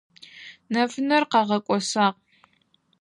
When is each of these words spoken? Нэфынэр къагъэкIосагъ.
Нэфынэр 0.71 1.23
къагъэкIосагъ. 1.31 2.17